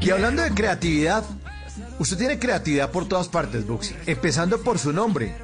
[0.00, 1.24] Y hablando de creatividad,
[1.98, 3.94] usted tiene creatividad por todas partes, Buxi.
[4.06, 5.34] Empezando por su nombre.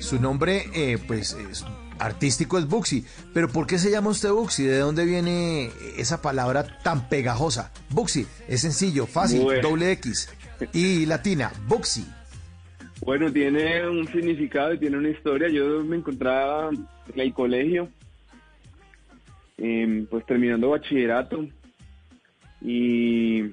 [0.00, 1.64] Su nombre, eh, pues, es-
[1.98, 3.04] artístico es Buxi.
[3.34, 4.64] Pero ¿por qué se llama usted Buxi?
[4.64, 7.72] ¿De dónde viene esa palabra tan pegajosa?
[7.90, 9.68] Buxi, es sencillo, fácil, Bueno.
[9.68, 10.28] doble X.
[10.72, 12.06] Y latina, Buxi.
[13.00, 15.48] Bueno, tiene un significado y tiene una historia.
[15.48, 16.86] Yo me encontraba en
[17.20, 17.88] el colegio,
[19.56, 21.46] em, pues terminando bachillerato,
[22.60, 23.44] y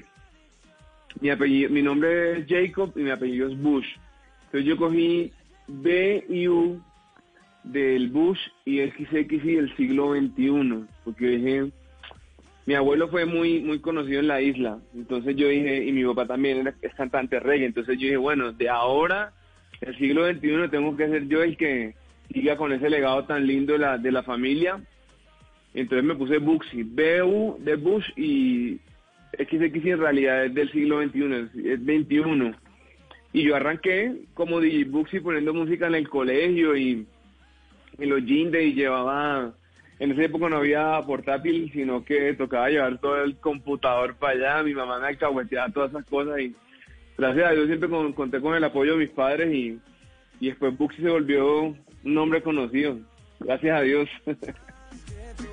[1.21, 3.87] mi apellido, mi nombre es Jacob y mi apellido es Bush.
[4.46, 5.32] Entonces yo cogí
[5.68, 6.82] B y U
[7.63, 11.71] del Bush y XX y del siglo XXI, porque dije,
[12.65, 16.27] mi abuelo fue muy muy conocido en la isla, entonces yo dije, y mi papá
[16.27, 19.33] también era, es cantante reggae, entonces yo dije, bueno, de ahora,
[19.82, 21.96] el siglo XXI, tengo que ser yo el que
[22.32, 24.79] siga con ese legado tan lindo de la, de la familia.
[25.74, 28.79] Entonces me puse Buxi, B-U de Bush y
[29.38, 32.53] XX en realidad es del siglo XXI, es, es 21.
[33.33, 37.05] Y yo arranqué como DJ Buxi poniendo música en el colegio y
[37.97, 39.53] en los jeans y llevaba,
[40.00, 44.64] en esa época no había portátil, sino que tocaba llevar todo el computador para allá,
[44.64, 46.55] mi mamá me alcahueteaba todas esas cosas y
[47.17, 49.80] gracias a Dios siempre con- conté con el apoyo de mis padres y,
[50.39, 52.99] y después Buxi se volvió un nombre conocido,
[53.39, 54.09] gracias a Dios.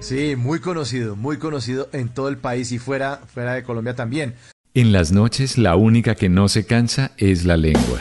[0.00, 4.34] Sí, muy conocido, muy conocido en todo el país y fuera, fuera de Colombia también.
[4.74, 8.00] En las noches la única que no se cansa es la lengua.